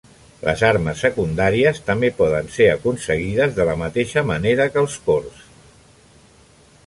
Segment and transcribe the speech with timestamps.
[0.45, 5.45] Les armes secundàries també poden ser aconseguides de la mateixa manera que els cors.